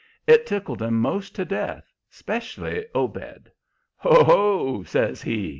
It 0.25 0.47
tickled 0.47 0.81
'em 0.81 0.99
most 0.99 1.35
to 1.35 1.45
death, 1.45 1.93
especially 2.11 2.87
Obed. 2.95 3.51
"Ho, 3.97 4.23
ho!" 4.23 4.83
says 4.83 5.21
he. 5.21 5.49